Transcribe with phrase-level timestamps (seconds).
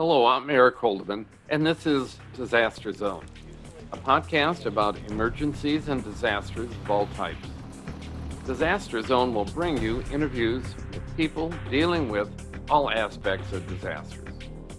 [0.00, 3.26] Hello, I'm Eric Holdeman, and this is Disaster Zone,
[3.90, 7.48] a podcast about emergencies and disasters of all types.
[8.46, 12.30] Disaster Zone will bring you interviews with people dealing with
[12.70, 14.38] all aspects of disasters,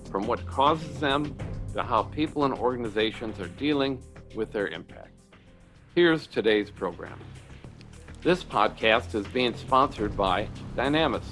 [0.10, 1.36] from what causes them
[1.74, 4.02] to how people and organizations are dealing
[4.36, 5.22] with their impacts.
[5.96, 7.20] Here's today's program.
[8.22, 10.48] This podcast is being sponsored by
[10.78, 11.26] Dynamis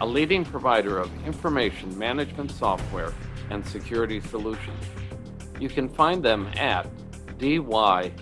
[0.00, 3.12] a leading provider of information management software
[3.50, 4.84] and security solutions.
[5.60, 6.88] You can find them at
[7.38, 8.18] dynamis.com.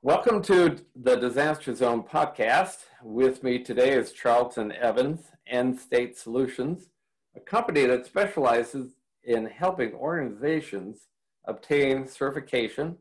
[0.00, 2.84] Welcome to the Disaster Zone podcast.
[3.02, 6.90] With me today is Charlton Evans, End State Solutions,
[7.36, 8.92] a company that specializes
[9.24, 11.08] in helping organizations
[11.46, 12.96] obtain certification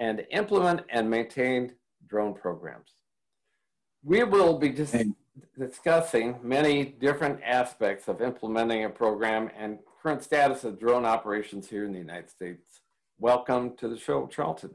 [0.00, 1.72] and implement and maintain
[2.08, 2.94] drone programs.
[4.02, 4.96] We will be dis
[5.58, 11.84] discussing many different aspects of implementing a program and current status of drone operations here
[11.84, 12.80] in the United States.
[13.18, 14.70] Welcome to the show, Charlton.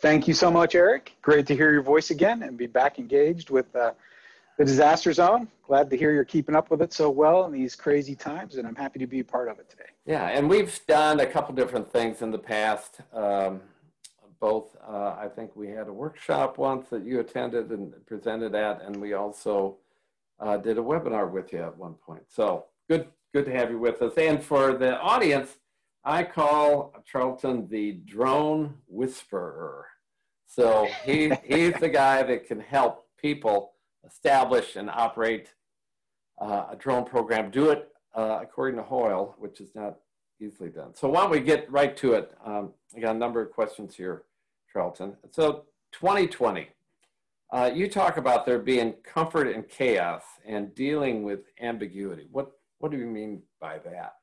[0.00, 1.16] Thank you so much, Eric.
[1.22, 3.92] Great to hear your voice again and be back engaged with uh,
[4.58, 5.46] the Disaster Zone.
[5.64, 8.66] Glad to hear you're keeping up with it so well in these crazy times, and
[8.66, 9.90] I'm happy to be a part of it today.
[10.04, 13.00] Yeah, and we've done a couple different things in the past.
[13.12, 13.60] Um,
[14.44, 18.82] both, uh, I think we had a workshop once that you attended and presented at,
[18.82, 19.78] and we also
[20.38, 22.24] uh, did a webinar with you at one point.
[22.28, 24.12] So good, good to have you with us.
[24.18, 25.56] And for the audience,
[26.04, 29.86] I call Charlton the drone whisperer.
[30.46, 33.72] So he, he's the guy that can help people
[34.06, 35.54] establish and operate
[36.38, 39.94] uh, a drone program, do it uh, according to Hoyle, which is not
[40.38, 40.94] easily done.
[40.94, 42.36] So why don't we get right to it?
[42.44, 44.24] Um, I got a number of questions here.
[44.74, 45.16] Charlton.
[45.30, 46.68] So 2020,
[47.52, 52.26] uh, you talk about there being comfort in chaos and dealing with ambiguity.
[52.32, 54.16] What, what do you mean by that?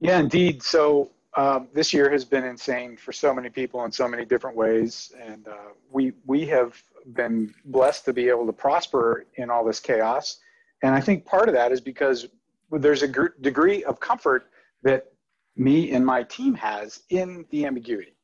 [0.00, 0.62] Yeah, indeed.
[0.62, 4.56] So um, this year has been insane for so many people in so many different
[4.56, 6.80] ways, and uh, we we have
[7.14, 10.38] been blessed to be able to prosper in all this chaos.
[10.82, 12.28] And I think part of that is because
[12.70, 13.08] there's a
[13.40, 14.50] degree of comfort
[14.82, 15.06] that
[15.56, 18.17] me and my team has in the ambiguity.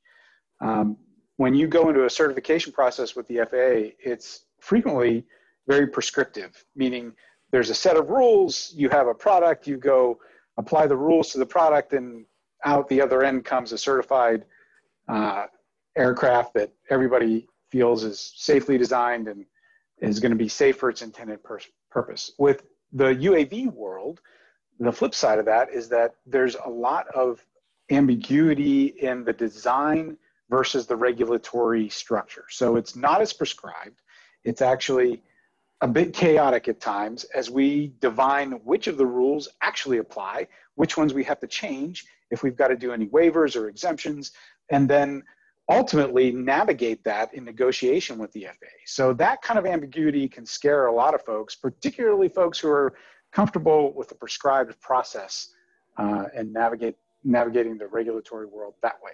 [0.60, 0.96] Um,
[1.36, 5.24] when you go into a certification process with the FAA, it's frequently
[5.66, 7.12] very prescriptive, meaning
[7.50, 10.18] there's a set of rules, you have a product, you go
[10.56, 12.24] apply the rules to the product, and
[12.64, 14.44] out the other end comes a certified
[15.08, 15.46] uh,
[15.96, 19.44] aircraft that everybody feels is safely designed and
[20.00, 21.60] is going to be safe for its intended pur-
[21.90, 22.32] purpose.
[22.38, 22.62] With
[22.92, 24.20] the UAV world,
[24.78, 27.44] the flip side of that is that there's a lot of
[27.90, 30.16] ambiguity in the design
[30.50, 32.44] versus the regulatory structure.
[32.50, 34.00] So it's not as prescribed.
[34.44, 35.22] It's actually
[35.80, 40.46] a bit chaotic at times as we divine which of the rules actually apply,
[40.76, 44.32] which ones we have to change, if we've got to do any waivers or exemptions,
[44.70, 45.22] and then
[45.70, 48.66] ultimately navigate that in negotiation with the FAA.
[48.86, 52.94] So that kind of ambiguity can scare a lot of folks, particularly folks who are
[53.32, 55.54] comfortable with the prescribed process
[55.96, 59.12] uh, and navigate navigating the regulatory world that way.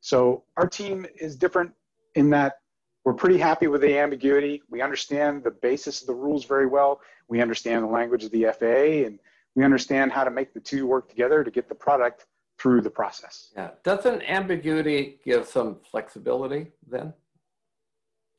[0.00, 1.72] So our team is different
[2.14, 2.60] in that
[3.04, 4.62] we're pretty happy with the ambiguity.
[4.70, 7.00] We understand the basis of the rules very well.
[7.28, 9.18] We understand the language of the FAA and
[9.54, 12.26] we understand how to make the two work together to get the product
[12.58, 13.50] through the process.
[13.56, 13.70] Yeah.
[13.84, 17.14] Doesn't ambiguity give some flexibility then?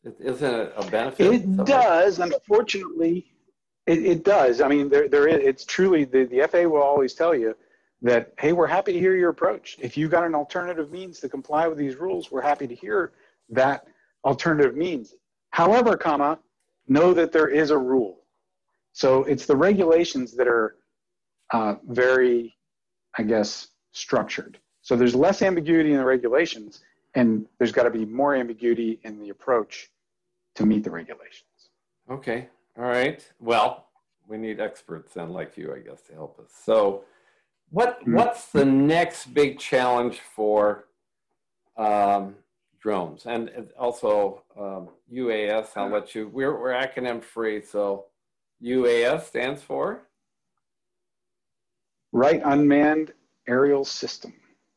[0.03, 1.33] Isn't it a benefit?
[1.33, 2.19] It does.
[2.19, 3.33] Unfortunately,
[3.85, 4.61] it, it, does.
[4.61, 7.55] I mean, there, there is, it's truly, the, the FAA will always tell you
[8.01, 9.77] that, hey, we're happy to hear your approach.
[9.79, 13.11] If you've got an alternative means to comply with these rules, we're happy to hear
[13.49, 13.87] that
[14.23, 15.15] alternative means.
[15.51, 16.39] However, comma,
[16.87, 18.21] know that there is a rule.
[18.93, 20.75] So it's the regulations that are
[21.51, 22.55] uh, very,
[23.17, 24.59] I guess, structured.
[24.81, 26.81] So there's less ambiguity in the regulations,
[27.15, 29.89] and there's got to be more ambiguity in the approach
[30.55, 31.43] to meet the regulations.
[32.09, 32.47] Okay.
[32.77, 33.23] All right.
[33.39, 33.87] Well,
[34.27, 36.51] we need experts then, like you, I guess, to help us.
[36.63, 37.03] So,
[37.71, 38.15] what mm-hmm.
[38.15, 40.85] what's the next big challenge for
[41.77, 42.35] um,
[42.81, 45.69] drones and also um, UAS?
[45.75, 46.27] I'll let you.
[46.27, 48.05] We're we're acronym free, so
[48.63, 50.01] UAS stands for
[52.11, 53.13] Right Unmanned
[53.47, 54.33] Aerial System.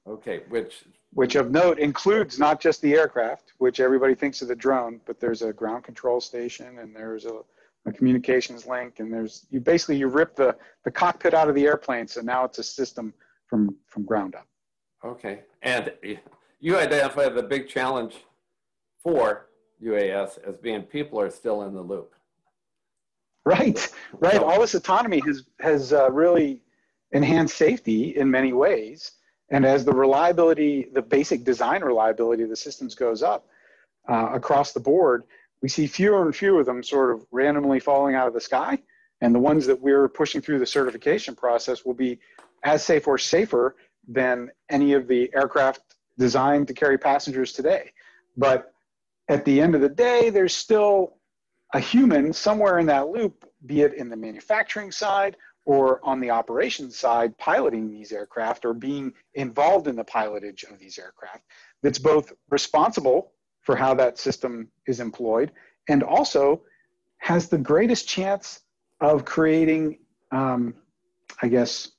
[0.06, 0.84] Okay, which
[1.14, 5.20] which of note includes not just the aircraft, which everybody thinks of the drone, but
[5.20, 7.40] there's a ground control station and there's a
[7.86, 11.64] a communications link, and there's you basically you rip the the cockpit out of the
[11.64, 13.12] airplane, so now it's a system
[13.46, 14.46] from from ground up.
[15.04, 15.92] Okay, and
[16.60, 18.24] you identify the big challenge
[19.02, 19.48] for
[19.82, 22.14] UAS as being people are still in the loop.
[23.44, 23.90] Right,
[24.20, 24.40] right.
[24.40, 26.60] All this autonomy has has uh, really
[27.10, 29.12] enhanced safety in many ways,
[29.50, 33.46] and as the reliability, the basic design reliability of the systems goes up
[34.08, 35.24] uh, across the board,
[35.62, 38.78] we see fewer and fewer of them sort of randomly falling out of the sky,
[39.20, 42.18] and the ones that we're pushing through the certification process will be
[42.64, 43.76] as safe or safer
[44.08, 45.80] than any of the aircraft
[46.18, 47.92] designed to carry passengers today.
[48.36, 48.72] But
[49.28, 51.16] at the end of the day, there's still
[51.72, 56.30] a human somewhere in that loop, be it in the manufacturing side or on the
[56.30, 61.44] operations side, piloting these aircraft or being involved in the pilotage of these aircraft,
[61.82, 63.32] that's both responsible
[63.62, 65.52] for how that system is employed
[65.88, 66.62] and also
[67.18, 68.60] has the greatest chance
[69.00, 69.98] of creating,
[70.32, 70.74] um,
[71.40, 71.92] I guess,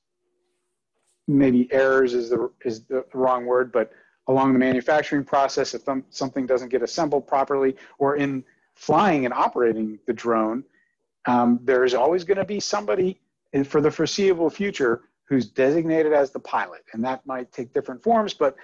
[1.27, 3.91] maybe errors is the, is the wrong word, but
[4.27, 8.43] along the manufacturing process, if something doesn't get assembled properly, or in
[8.75, 10.63] flying and operating the drone,
[11.25, 13.21] um, there's always going to be somebody
[13.53, 16.83] in, for the foreseeable future who's designated as the pilot.
[16.93, 18.55] And that might take different forms, but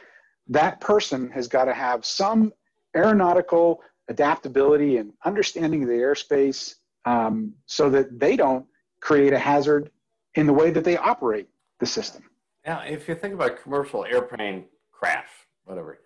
[0.47, 2.51] that person has got to have some
[2.95, 6.75] aeronautical adaptability and understanding of the airspace
[7.05, 8.65] um, so that they don't
[9.01, 9.91] create a hazard
[10.35, 11.47] in the way that they operate
[11.79, 12.23] the system.
[12.65, 15.29] Yeah, if you think about commercial airplane crash,
[15.63, 15.99] whatever,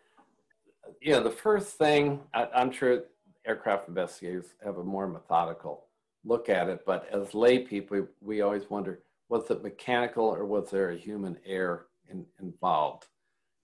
[1.02, 3.04] you know, the first thing I, I'm sure
[3.46, 5.86] aircraft investigators have a more methodical
[6.24, 9.00] look at it, but as lay people, we always wonder
[9.30, 13.08] was it mechanical or was there a human error in, involved?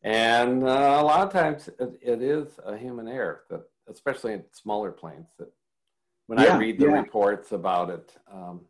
[0.04, 4.44] And uh, a lot of times it, it is a human error, that, especially in
[4.51, 5.31] smaller planes.
[5.38, 5.51] That
[6.28, 6.92] when yeah, I read the yeah.
[6.94, 8.62] reports about it, um,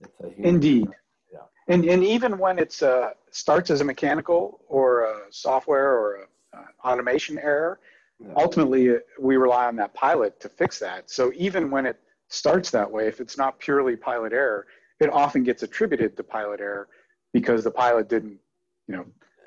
[0.00, 0.86] it's a human Indeed.
[0.86, 0.96] Error.
[1.32, 1.74] Yeah.
[1.74, 6.56] And, and even when it uh, starts as a mechanical or a software or a,
[6.56, 7.80] uh, automation error,
[8.20, 8.32] yeah.
[8.36, 11.10] ultimately uh, we rely on that pilot to fix that.
[11.10, 14.66] So even when it starts that way, if it's not purely pilot error,
[15.00, 16.88] it often gets attributed to pilot error
[17.32, 18.38] because the pilot didn't,
[18.86, 19.04] you know,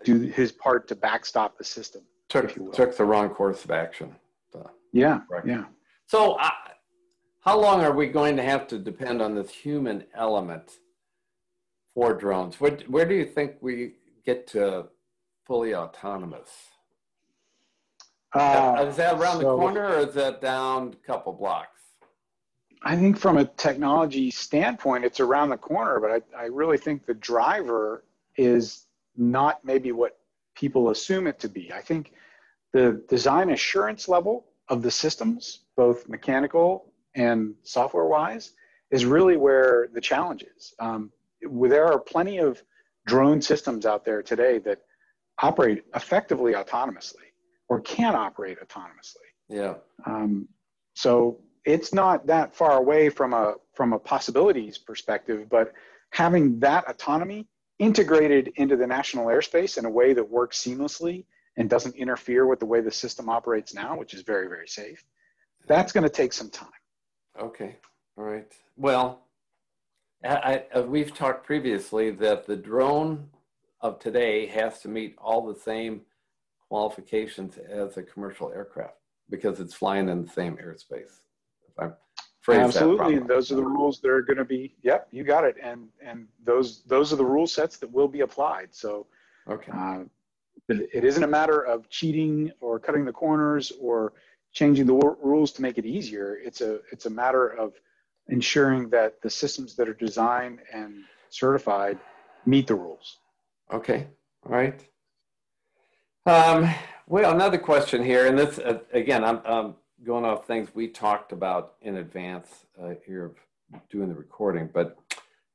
[0.07, 2.01] do his part to backstop the system.
[2.29, 4.15] Took took the wrong course of action.
[4.91, 5.65] yeah, yeah.
[6.07, 6.49] So, uh,
[7.41, 10.79] how long are we going to have to depend on this human element
[11.93, 12.59] for drones?
[12.59, 13.93] Where where do you think we
[14.25, 14.87] get to
[15.45, 16.49] fully autonomous?
[18.33, 21.79] Uh, is that around so, the corner, or is that down a couple blocks?
[22.83, 27.05] I think from a technology standpoint, it's around the corner, but I, I really think
[27.05, 28.03] the driver
[28.37, 28.86] is
[29.17, 30.17] not maybe what
[30.55, 31.71] people assume it to be.
[31.73, 32.11] I think
[32.73, 38.53] the design assurance level of the systems, both mechanical and software wise,
[38.91, 40.73] is really where the challenge is.
[40.79, 41.11] Um,
[41.41, 42.61] there are plenty of
[43.05, 44.79] drone systems out there today that
[45.41, 47.27] operate effectively autonomously
[47.69, 49.27] or can operate autonomously.
[49.49, 49.75] Yeah.
[50.05, 50.47] Um,
[50.93, 55.73] so it's not that far away from a from a possibilities perspective, but
[56.11, 57.47] having that autonomy
[57.79, 61.25] integrated into the national airspace in a way that works seamlessly
[61.57, 65.03] and doesn't interfere with the way the system operates now, which is very, very safe,
[65.67, 66.69] that's going to take some time.
[67.39, 67.75] Okay.
[68.17, 68.51] All right.
[68.77, 69.21] Well,
[70.23, 73.29] I, I, uh, we've talked previously that the drone
[73.81, 76.01] of today has to meet all the same
[76.67, 78.95] qualifications as a commercial aircraft
[79.29, 81.21] because it's flying in the same airspace.
[81.67, 81.93] If I'm
[82.49, 84.75] Absolutely, and those are the rules that are going to be.
[84.81, 85.55] Yep, you got it.
[85.61, 88.69] And and those those are the rule sets that will be applied.
[88.71, 89.07] So,
[89.49, 90.03] okay, uh,
[90.69, 94.13] it isn't a matter of cheating or cutting the corners or
[94.53, 96.37] changing the rules to make it easier.
[96.43, 97.73] It's a it's a matter of
[98.29, 101.99] ensuring that the systems that are designed and certified
[102.45, 103.17] meet the rules.
[103.71, 104.07] Okay,
[104.45, 104.85] all right.
[106.25, 106.73] Um,
[107.07, 109.41] well, another question here, and this uh, again, I'm.
[109.45, 109.75] Um,
[110.05, 113.35] going off things we talked about in advance uh, here of
[113.89, 114.97] doing the recording, but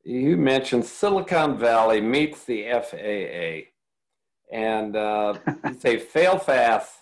[0.05, 3.71] you mentioned Silicon Valley meets the FAA,
[4.53, 5.35] and uh,
[5.65, 6.95] you say fail fast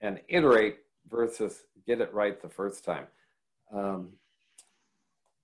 [0.00, 0.78] and iterate
[1.10, 3.06] versus get it right the first time.
[3.72, 4.08] Um,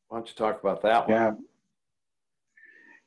[0.09, 1.17] why don't you talk about that one?
[1.17, 1.33] Yeah.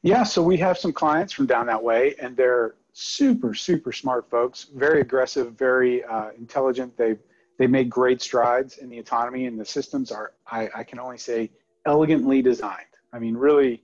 [0.02, 4.30] Yeah, so we have some clients from down that way, and they're super, super smart
[4.30, 6.96] folks, very aggressive, very uh, intelligent.
[6.96, 7.16] They
[7.58, 11.18] they made great strides in the autonomy and the systems are I, I can only
[11.18, 11.52] say
[11.86, 12.82] elegantly designed.
[13.14, 13.84] I mean really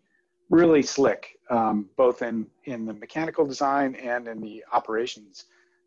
[0.50, 5.46] really slick um, both in in the mechanical design and in the operations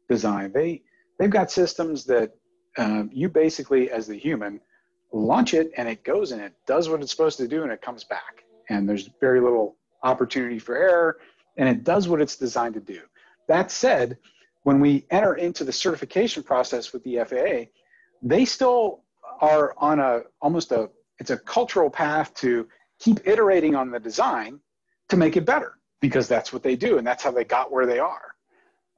[0.09, 0.53] design.
[0.53, 0.83] They
[1.19, 2.33] they've got systems that
[2.79, 4.61] um, you basically as the human
[5.12, 7.81] launch it and it goes and it does what it's supposed to do and it
[7.81, 8.45] comes back.
[8.69, 11.19] And there's very little opportunity for error
[11.57, 13.00] and it does what it's designed to do.
[13.47, 14.19] That said
[14.64, 17.71] when we enter into the certification process with the FAA,
[18.23, 19.04] they still
[19.40, 22.66] are on a almost a it's a cultural path to
[22.99, 24.59] keep iterating on the design
[25.09, 27.87] to make it better because that's what they do and that's how they got where
[27.87, 28.35] they are.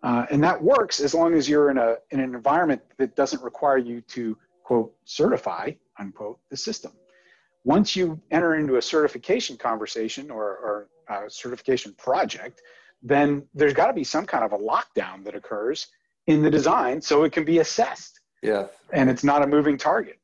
[0.03, 3.43] Uh, and that works as long as you're in a in an environment that doesn't
[3.43, 6.93] require you to quote certify unquote the system.
[7.65, 12.63] Once you enter into a certification conversation or, or certification project,
[13.03, 15.89] then there's got to be some kind of a lockdown that occurs
[16.27, 18.21] in the design so it can be assessed.
[18.43, 18.67] Yeah.
[18.93, 20.19] And it's not a moving target.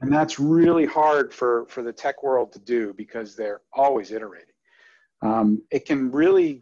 [0.00, 4.54] And that's really hard for, for the tech world to do because they're always iterating.
[5.22, 6.60] Um, it can really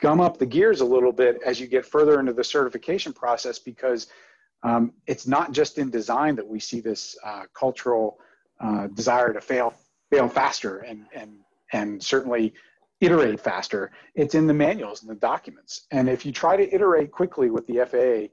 [0.00, 3.58] gum up the gears a little bit as you get further into the certification process
[3.58, 4.08] because
[4.62, 8.18] um, it's not just in design that we see this uh, cultural
[8.60, 9.72] uh, desire to fail
[10.10, 11.38] fail faster and and
[11.72, 12.54] and certainly
[13.00, 13.92] iterate faster.
[14.14, 15.86] It's in the manuals and the documents.
[15.90, 18.32] And if you try to iterate quickly with the FAA,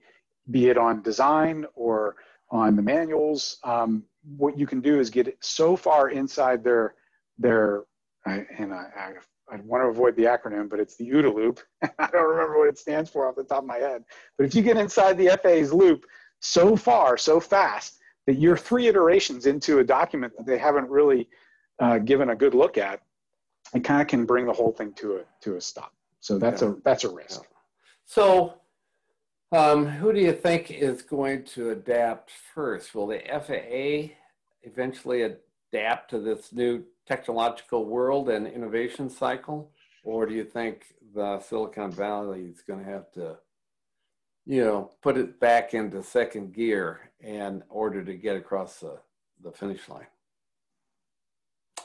[0.51, 2.15] be it on design or
[2.49, 4.03] on the manuals, um,
[4.37, 6.95] what you can do is get so far inside their
[7.37, 7.83] their
[8.25, 9.13] and I, I
[9.51, 11.59] I want to avoid the acronym, but it's the OODA loop.
[11.83, 14.03] I don't remember what it stands for off the top of my head.
[14.37, 16.05] But if you get inside the FAA's loop
[16.39, 21.29] so far, so fast, that you're three iterations into a document that they haven't really
[21.79, 23.01] uh, given a good look at,
[23.75, 25.93] it kind of can bring the whole thing to a to a stop.
[26.21, 26.69] So that's yeah.
[26.69, 27.41] a that's a risk.
[27.41, 27.47] Yeah.
[28.05, 28.53] So,
[29.51, 32.95] um, who do you think is going to adapt first?
[32.95, 34.13] Will the FAA
[34.63, 39.71] eventually adapt to this new technological world and innovation cycle?
[40.03, 43.37] Or do you think the Silicon Valley is going to have to,
[44.45, 48.99] you know, put it back into second gear in order to get across the,
[49.43, 50.05] the finish line?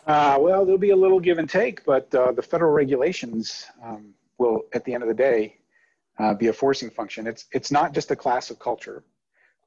[0.07, 4.14] Uh, well, there'll be a little give and take, but uh, the federal regulations um,
[4.38, 5.57] will, at the end of the day,
[6.19, 7.26] uh, be a forcing function.
[7.26, 9.04] It's it's not just a class of culture,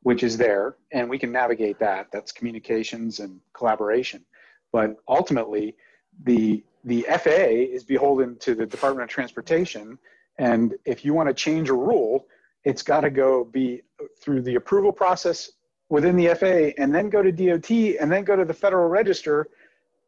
[0.02, 2.08] which is there, and we can navigate that.
[2.12, 4.26] That's communications and collaboration.
[4.72, 5.76] But ultimately,
[6.24, 9.98] the the FAA is beholden to the Department of Transportation,
[10.38, 12.28] and if you want to change a rule,
[12.64, 13.82] it's got to go be
[14.20, 15.52] through the approval process
[15.90, 19.50] within the FAA, and then go to DOT, and then go to the Federal Register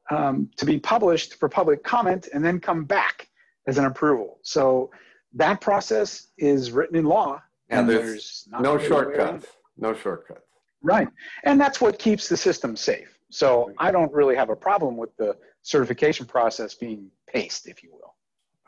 [0.10, 3.28] um, to be published for public comment, and then come back
[3.68, 4.40] as an approval.
[4.44, 4.92] So
[5.34, 9.48] that process is written in law, and, and there's, there's no shortcuts.
[9.78, 10.42] No shortcuts.
[10.82, 11.08] Right,
[11.44, 13.18] and that's what keeps the system safe.
[13.32, 17.92] So I don't really have a problem with the certification process being paced, if you
[17.92, 18.14] will.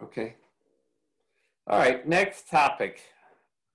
[0.01, 0.35] Okay.
[1.67, 3.01] All right, next topic.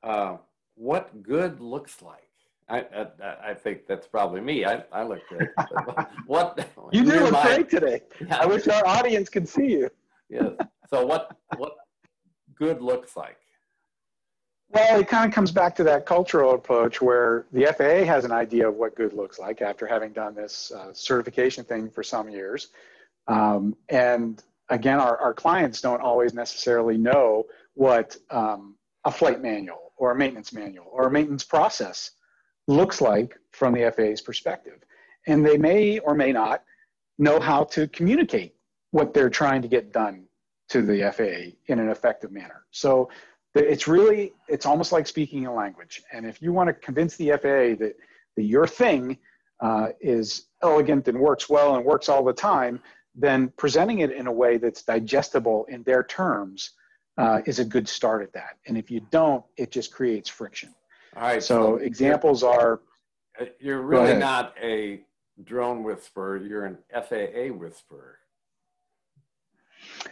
[0.02, 0.38] Uh,
[0.74, 2.28] what good looks like?
[2.72, 4.64] I, I, I, think that's probably me.
[4.64, 5.50] I, I look good.
[6.26, 8.00] what you do look great today.
[8.20, 8.38] Yeah.
[8.38, 9.90] I wish our audience could see you.
[10.30, 10.52] yes.
[10.88, 11.74] So what what
[12.54, 13.36] good looks like?
[14.70, 18.32] Well, it kind of comes back to that cultural approach where the FAA has an
[18.32, 22.30] idea of what good looks like after having done this uh, certification thing for some
[22.30, 22.68] years.
[23.28, 29.92] Um, and again, our, our clients don't always necessarily know what um, a flight manual
[29.98, 32.12] or a maintenance manual or a maintenance process
[32.72, 34.80] looks like from the FAA's perspective.
[35.26, 36.64] And they may or may not
[37.18, 38.54] know how to communicate
[38.90, 40.24] what they're trying to get done
[40.70, 42.64] to the FAA in an effective manner.
[42.70, 43.08] So
[43.54, 47.30] it's really it's almost like speaking a language and if you want to convince the
[47.30, 47.94] faa that,
[48.36, 49.18] that your thing
[49.60, 52.80] uh, is elegant and works well and works all the time
[53.14, 56.70] then presenting it in a way that's digestible in their terms
[57.18, 60.74] uh, is a good start at that and if you don't it just creates friction
[61.16, 62.80] all right so, examples are
[63.40, 65.00] uh, you're really not a
[65.44, 68.18] drone whisperer you're an faa whisperer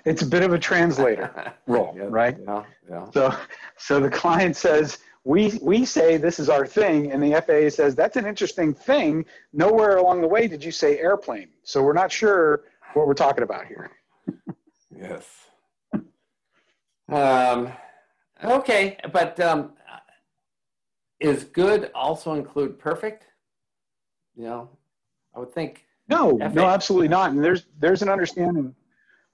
[0.04, 2.36] it's a bit of a translator role, yeah, right?
[2.46, 3.10] Yeah, yeah.
[3.12, 3.34] So,
[3.76, 7.94] so the client says, we, we say this is our thing, and the FAA says,
[7.94, 9.24] that's an interesting thing.
[9.52, 11.48] Nowhere along the way did you say airplane.
[11.62, 12.64] So we're not sure
[12.94, 13.90] what we're talking about here.
[14.96, 15.24] yes.
[17.10, 17.72] Um,
[18.42, 19.72] okay, but um,
[21.20, 23.26] is good also include perfect?
[24.36, 24.70] You know,
[25.34, 25.86] I would think.
[26.08, 27.30] No, no, absolutely not.
[27.30, 28.74] And there's there's an understanding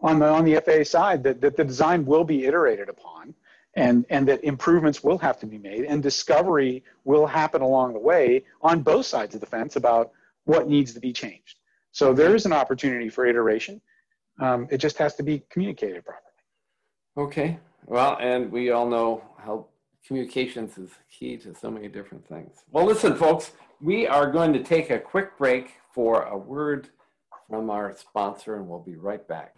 [0.01, 3.35] on the on the FAA side that, that the design will be iterated upon
[3.75, 7.99] and and that improvements will have to be made and discovery will happen along the
[7.99, 10.13] way on both sides of the fence about
[10.45, 11.59] what needs to be changed.
[11.93, 13.81] So there is an opportunity for iteration.
[14.41, 16.23] Um, it just has to be communicated properly.
[17.17, 17.59] Okay.
[17.87, 19.67] Well, and we all know how
[20.07, 22.65] communications is key to so many different things.
[22.71, 26.89] Well, listen, folks, we are going to take a quick break for a word
[27.49, 29.57] from our sponsor, and we'll be right back.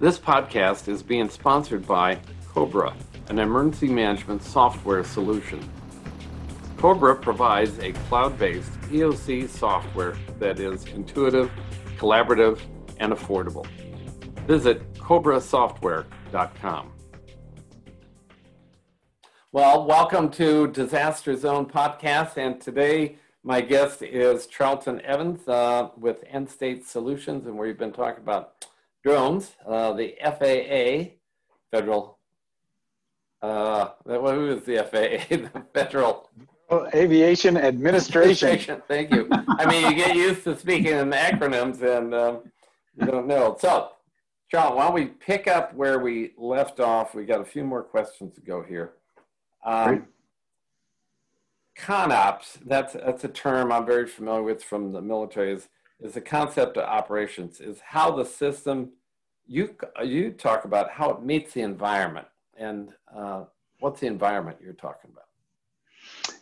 [0.00, 2.18] This podcast is being sponsored by
[2.48, 2.94] Cobra,
[3.28, 5.60] an emergency management software solution.
[6.76, 11.50] Cobra provides a cloud based EOC software that is intuitive,
[11.96, 12.60] collaborative,
[12.98, 13.66] and affordable.
[14.46, 16.93] Visit cobrasoftware.com.
[19.54, 22.38] Well, welcome to Disaster Zone Podcast.
[22.38, 27.46] And today, my guest is Charlton Evans uh, with End State Solutions.
[27.46, 28.66] And we've been talking about
[29.04, 31.14] drones, uh, the FAA,
[31.70, 32.18] Federal.
[33.40, 35.36] Uh, who is the FAA?
[35.36, 36.30] the Federal
[36.92, 38.82] Aviation Administration.
[38.88, 39.28] Thank you.
[39.30, 42.38] I mean, you get used to speaking in acronyms and um,
[43.00, 43.56] you don't know.
[43.60, 43.92] So,
[44.50, 47.14] John, why don't we pick up where we left off?
[47.14, 48.94] We got a few more questions to go here.
[49.64, 50.06] Um,
[51.78, 55.68] ConOps, that's, that's a term I'm very familiar with from the military, is,
[56.00, 58.90] is the concept of operations, is how the system,
[59.46, 62.26] you, you talk about how it meets the environment.
[62.56, 63.44] And uh,
[63.80, 65.24] what's the environment you're talking about?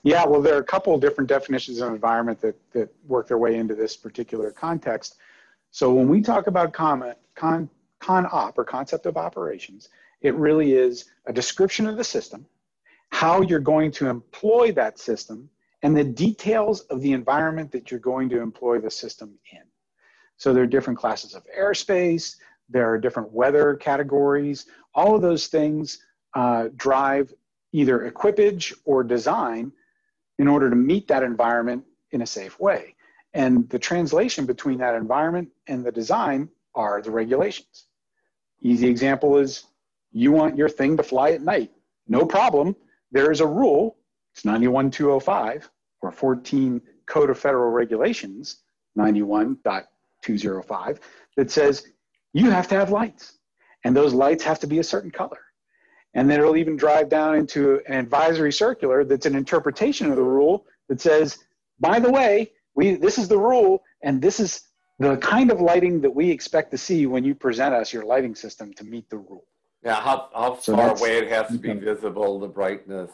[0.03, 3.39] Yeah, well, there are a couple of different definitions of environment that, that work their
[3.39, 5.17] way into this particular context.
[5.71, 9.89] So when we talk about con, con, con op or concept of operations,
[10.21, 12.45] it really is a description of the system,
[13.13, 15.49] how you're going to employ that system,
[15.83, 19.61] and the details of the environment that you're going to employ the system in.
[20.39, 22.37] So there are different classes of airspace,
[22.71, 24.67] there are different weather categories.
[24.95, 25.99] All of those things
[26.35, 27.33] uh, drive
[27.73, 29.73] either equipage or design
[30.39, 32.95] in order to meet that environment in a safe way.
[33.35, 37.87] And the translation between that environment and the design are the regulations.
[38.63, 39.65] Easy example is
[40.13, 41.71] you want your thing to fly at night.
[42.09, 42.75] No problem.
[43.13, 43.97] There is a rule,
[44.35, 48.63] it's 91205 or 14 Code of Federal Regulations
[48.99, 50.99] 91.205
[51.37, 51.87] that says
[52.33, 53.39] you have to have lights
[53.85, 55.41] and those lights have to be a certain color
[56.15, 60.23] and then it'll even drive down into an advisory circular that's an interpretation of the
[60.23, 61.39] rule that says,
[61.81, 64.63] by the way, we, this is the rule, and this is
[64.99, 68.35] the kind of lighting that we expect to see when you present us your lighting
[68.35, 69.45] system to meet the rule.
[69.85, 73.11] Yeah, how, how so far away it has to be visible, the brightness,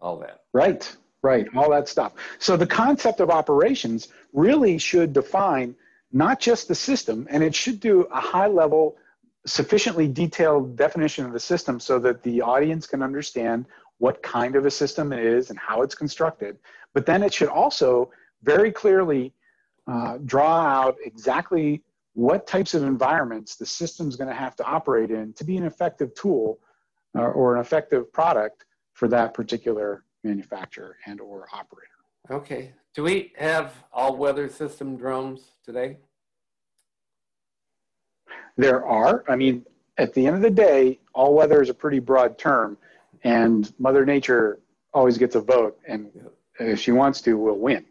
[0.00, 0.42] all that.
[0.52, 2.12] Right, right, all that stuff.
[2.38, 5.74] So the concept of operations really should define
[6.12, 8.96] not just the system, and it should do a high level
[9.46, 13.64] sufficiently detailed definition of the system so that the audience can understand
[13.98, 16.58] what kind of a system it is and how it's constructed.
[16.92, 18.10] But then it should also
[18.42, 19.32] very clearly
[19.86, 21.82] uh, draw out exactly
[22.16, 25.64] what types of environments the system's going to have to operate in to be an
[25.64, 26.58] effective tool
[27.14, 31.90] uh, or an effective product for that particular manufacturer and or operator.
[32.30, 32.72] Okay.
[32.94, 35.98] Do we have all weather system drones today?
[38.56, 39.22] There are.
[39.28, 39.66] I mean,
[39.98, 42.78] at the end of the day, all weather is a pretty broad term,
[43.24, 44.60] and Mother Nature
[44.94, 46.10] always gets a vote, and
[46.58, 47.84] if she wants to, we'll win.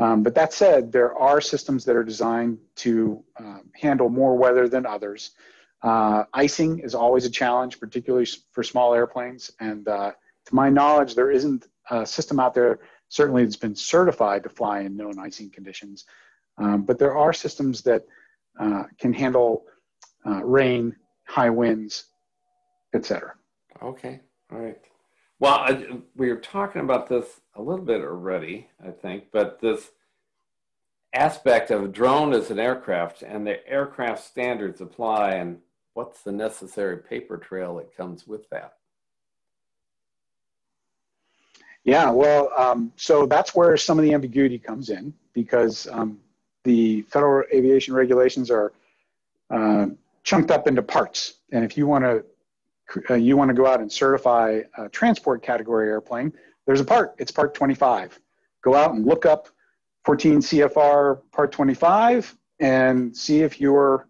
[0.00, 4.66] Um, but that said, there are systems that are designed to um, handle more weather
[4.66, 5.32] than others.
[5.82, 9.50] Uh, icing is always a challenge, particularly for small airplanes.
[9.60, 10.12] And uh,
[10.46, 14.80] to my knowledge, there isn't a system out there, certainly that's been certified to fly
[14.80, 16.06] in known icing conditions.
[16.56, 18.06] Um, but there are systems that
[18.58, 19.64] uh, can handle
[20.26, 22.04] uh, rain, high winds,
[22.94, 23.34] etc.
[23.82, 24.78] Okay, all right.
[25.40, 29.90] Well, I, we were talking about this a little bit already, I think, but this
[31.14, 35.58] aspect of a drone as an aircraft and the aircraft standards apply and
[35.94, 38.74] what's the necessary paper trail that comes with that?
[41.84, 46.20] Yeah, well, um, so that's where some of the ambiguity comes in because um,
[46.64, 48.74] the federal aviation regulations are
[49.48, 49.86] uh,
[50.22, 51.36] chunked up into parts.
[51.50, 52.24] And if you want to
[53.08, 56.32] uh, you want to go out and certify a transport category airplane,
[56.66, 57.14] there's a part.
[57.18, 58.18] It's part 25.
[58.62, 59.48] Go out and look up
[60.04, 64.08] 14 CFR part 25 and see if your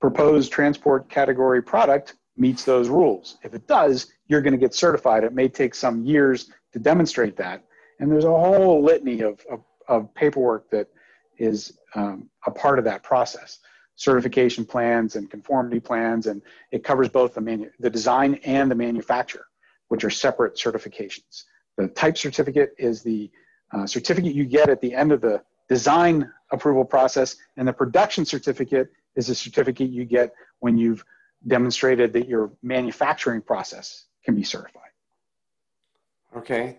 [0.00, 3.38] proposed transport category product meets those rules.
[3.42, 5.24] If it does, you're going to get certified.
[5.24, 7.64] It may take some years to demonstrate that.
[7.98, 10.88] And there's a whole litany of, of, of paperwork that
[11.38, 13.58] is um, a part of that process
[13.98, 18.74] certification plans and conformity plans, and it covers both the, manu- the design and the
[18.74, 19.46] manufacture,
[19.88, 21.44] which are separate certifications.
[21.76, 23.28] The type certificate is the
[23.72, 28.24] uh, certificate you get at the end of the design approval process, and the production
[28.24, 31.04] certificate is a certificate you get when you've
[31.48, 34.82] demonstrated that your manufacturing process can be certified.
[36.36, 36.78] Okay.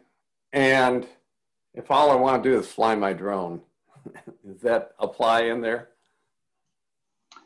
[0.53, 1.05] And
[1.73, 3.62] if all I want to do is fly my drone,
[4.45, 5.89] does that apply in there?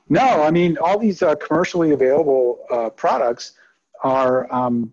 [0.09, 3.53] No, I mean, all these uh, commercially available uh, products
[4.03, 4.91] are um,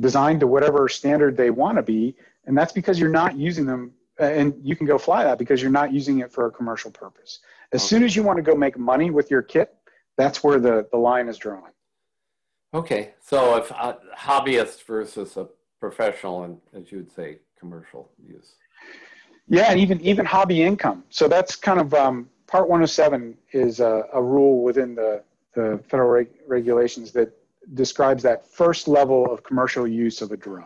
[0.00, 2.16] designed to whatever standard they want to be.
[2.46, 3.92] And that's because you're not using them.
[4.18, 7.40] And you can go fly that because you're not using it for a commercial purpose.
[7.72, 7.88] As okay.
[7.88, 9.74] soon as you want to go make money with your kit,
[10.16, 11.70] that's where the, the line is drawn.
[12.74, 13.14] Okay.
[13.20, 18.54] So if uh, hobbyist versus a professional and as you would say, commercial use.
[19.48, 21.04] Yeah, and even even hobby income.
[21.08, 25.22] So that's kind of um, Part 107 is a, a rule within the,
[25.54, 27.30] the federal reg- regulations that
[27.74, 30.64] describes that first level of commercial use of a drone.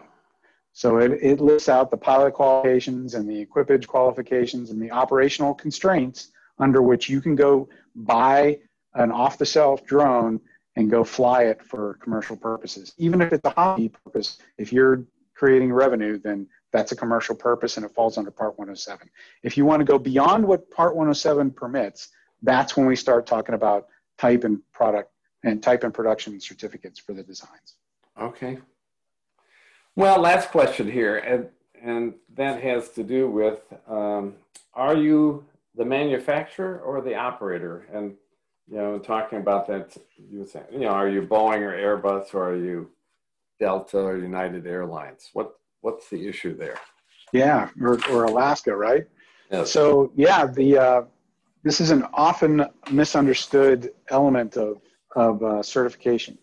[0.73, 5.55] So it, it lists out the pilot qualifications and the equipage qualifications and the operational
[5.55, 8.59] constraints under which you can go buy
[8.95, 10.41] an off the shelf drone
[10.77, 12.95] and go fly it for commercial purposes.
[12.97, 17.77] Even if it's a hobby purpose, if you're creating revenue, then that's a commercial purpose
[17.77, 19.09] and it falls under Part 107.
[19.43, 22.09] If you want to go beyond what Part 107 permits,
[22.43, 23.87] that's when we start talking about
[24.19, 25.11] type and product
[25.45, 27.77] and type and production certificates for the designs.
[28.21, 28.59] Okay.
[29.97, 31.49] Well, last question here, and,
[31.83, 34.35] and that has to do with um,
[34.75, 37.87] are you the manufacturer or the operator?
[37.93, 38.15] And,
[38.69, 42.35] you know, talking about that, you were saying, you know, are you Boeing or Airbus
[42.35, 42.91] or are you
[43.59, 45.31] Delta or United Airlines?
[45.33, 46.79] What, what's the issue there?
[47.33, 49.07] Yeah, or, or Alaska, right?
[49.51, 49.71] Yes.
[49.71, 51.03] So, yeah, the, uh,
[51.63, 54.81] this is an often misunderstood element of
[55.15, 56.39] of uh, certification.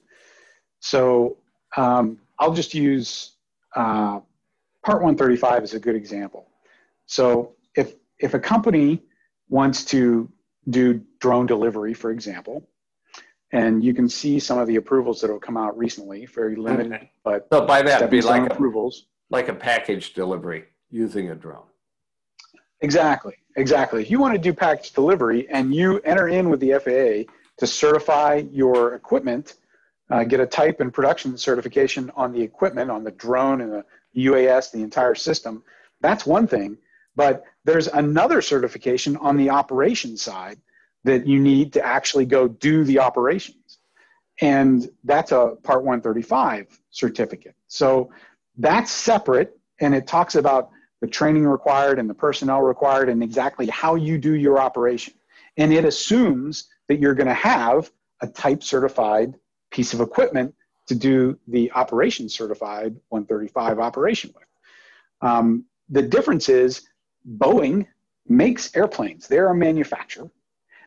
[0.80, 1.38] So
[1.75, 3.36] um, I'll just use
[3.75, 4.19] uh,
[4.86, 6.47] Part 135 as a good example.
[7.06, 9.04] So if if a company
[9.49, 10.32] wants to
[10.69, 12.67] do drone delivery, for example,
[13.52, 17.10] and you can see some of the approvals that will come out recently, very limited,
[17.23, 21.65] but so by that be like approvals, like a package delivery using a drone.
[22.81, 24.01] Exactly, exactly.
[24.01, 27.67] If you want to do package delivery and you enter in with the FAA to
[27.67, 29.55] certify your equipment,
[30.09, 33.85] uh, get a type and production certification on the equipment, on the drone and the
[34.17, 35.63] UAS, the entire system.
[36.01, 36.77] That's one thing.
[37.15, 40.59] But there's another certification on the operation side
[41.03, 43.79] that you need to actually go do the operations.
[44.41, 47.55] And that's a Part 135 certificate.
[47.67, 48.09] So
[48.59, 50.69] that's separate and it talks about
[51.01, 55.13] the training required and the personnel required and exactly how you do your operation.
[55.57, 57.89] And it assumes that you're going to have
[58.21, 59.35] a type certified
[59.71, 60.53] piece of equipment
[60.87, 64.47] to do the operation certified 135 operation with.
[65.21, 66.87] Um, the difference is
[67.37, 67.85] Boeing
[68.27, 70.29] makes airplanes, they're a manufacturer.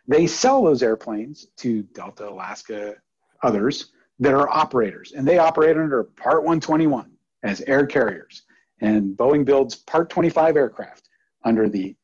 [0.06, 2.96] They sell those airplanes to Delta, Alaska,
[3.42, 7.11] others that are operators, and they operate under Part 121
[7.42, 8.42] as air carriers.
[8.80, 11.08] And Boeing builds Part 25 aircraft
[11.44, 11.94] under the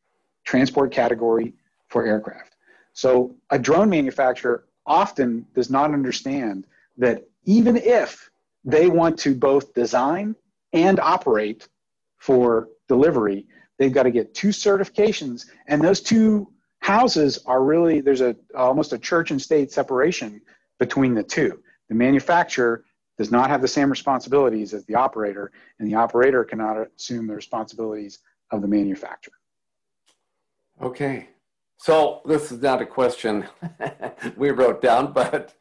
[0.45, 1.55] transport category
[1.89, 2.57] for aircraft.
[2.93, 8.31] So a drone manufacturer often does not understand that even if
[8.65, 10.35] they want to both design
[10.73, 11.69] and operate
[12.17, 13.47] for delivery,
[13.79, 16.49] they've got to get two certifications, and those two
[16.81, 20.41] houses are really there's a almost a church and state separation
[20.79, 21.63] between the two.
[21.89, 22.85] The manufacturer
[23.19, 27.35] does not have the same responsibilities as the operator, and the operator cannot assume the
[27.35, 28.21] responsibilities
[28.53, 29.35] of the manufacturer.
[30.81, 31.29] Okay.
[31.79, 33.47] So this is not a question
[34.37, 35.55] we wrote down, but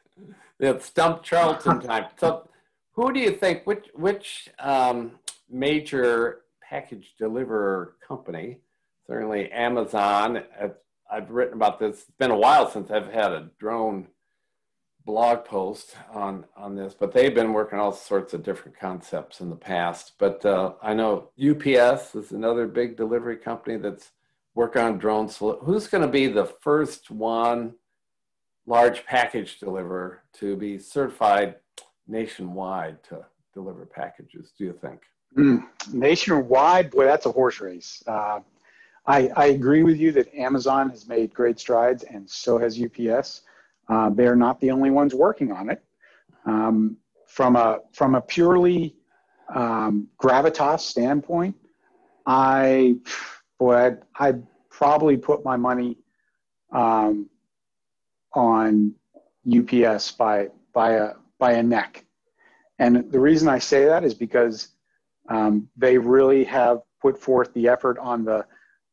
[0.60, 2.06] it's Stump Charlton time.
[2.20, 2.48] So
[2.94, 8.60] who do you think, which, which um, major package deliverer company,
[9.06, 10.44] certainly Amazon,
[11.12, 14.08] I've written about this, it's been a while since I've had a drone
[15.08, 19.50] blog post on, on this, but they've been working all sorts of different concepts in
[19.50, 20.12] the past.
[20.20, 24.12] But uh, I know UPS is another big delivery company that's
[24.54, 25.38] working on drones.
[25.38, 27.76] Who's going to be the first one
[28.66, 31.56] large package deliverer to be certified
[32.06, 35.00] nationwide to deliver packages, do you think?
[35.38, 38.04] Mm, nationwide, boy, that's a horse race.
[38.06, 38.42] Uh,
[39.06, 43.44] I, I, agree with you that Amazon has made great strides, and so has UPS.
[43.90, 45.84] Uh, they're not the only ones working on it.
[46.46, 46.98] Um,
[47.28, 48.96] from a from a purely
[49.54, 51.56] um, gravitas standpoint,
[52.26, 52.96] I
[53.62, 55.98] I'd, I'd probably put my money
[56.72, 57.30] um,
[58.34, 58.94] on
[59.48, 62.06] UPS by by a by a neck.
[62.80, 64.70] And the reason I say that is because
[65.30, 68.46] um, they really have put forth the effort on the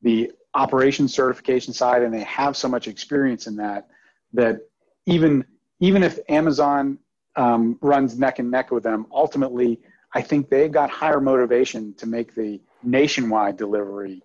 [0.02, 3.88] the operation certification side, and they have so much experience in that
[4.32, 4.60] that
[5.06, 5.44] even
[5.80, 6.98] even if Amazon
[7.36, 9.80] um, runs neck and neck with them, ultimately,
[10.14, 14.22] I think they've got higher motivation to make the nationwide delivery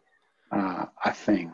[0.51, 1.51] uh, a thing.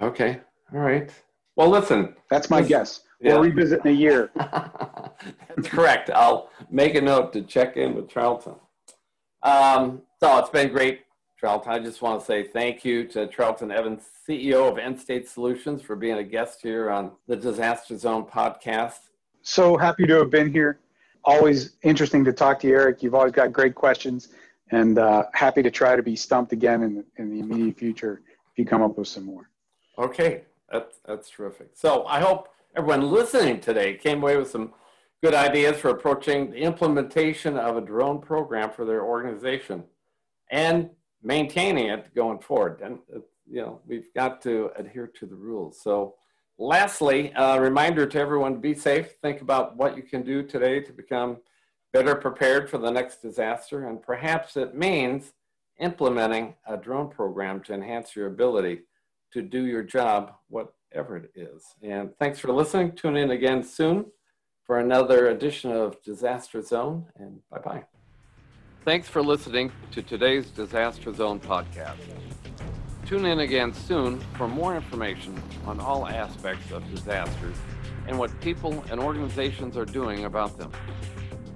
[0.00, 0.40] Okay.
[0.74, 1.10] All right.
[1.54, 2.14] Well, listen.
[2.28, 3.00] That's my guess.
[3.20, 3.34] Yeah.
[3.34, 4.30] We'll revisit in a year.
[4.36, 6.10] That's correct.
[6.10, 8.56] I'll make a note to check in with Charlton.
[9.42, 11.05] Um, so it's been great
[11.38, 15.28] Charlton, I just want to say thank you to Charlton Evans, CEO of End State
[15.28, 19.10] Solutions, for being a guest here on the Disaster Zone podcast.
[19.42, 20.80] So happy to have been here.
[21.24, 23.02] Always interesting to talk to you, Eric.
[23.02, 24.28] You've always got great questions,
[24.70, 28.58] and uh, happy to try to be stumped again in, in the immediate future if
[28.58, 29.50] you come up with some more.
[29.98, 31.72] Okay, that's, that's terrific.
[31.74, 34.72] So I hope everyone listening today came away with some
[35.22, 39.84] good ideas for approaching the implementation of a drone program for their organization
[40.50, 40.88] and
[41.26, 42.80] maintaining it going forward.
[42.82, 43.18] And, uh,
[43.50, 45.80] you know, we've got to adhere to the rules.
[45.82, 46.14] So
[46.56, 49.16] lastly, a reminder to everyone be safe.
[49.22, 51.38] Think about what you can do today to become
[51.92, 53.88] better prepared for the next disaster.
[53.88, 55.32] And perhaps it means
[55.80, 58.82] implementing a drone program to enhance your ability
[59.32, 61.64] to do your job, whatever it is.
[61.82, 62.92] And thanks for listening.
[62.92, 64.06] Tune in again soon
[64.64, 67.95] for another edition of Disaster Zone, and bye bye.
[68.86, 71.96] Thanks for listening to today's Disaster Zone podcast.
[73.04, 77.56] Tune in again soon for more information on all aspects of disasters
[78.06, 80.70] and what people and organizations are doing about them.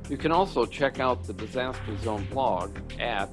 [0.09, 3.33] You can also check out the Disaster Zone blog at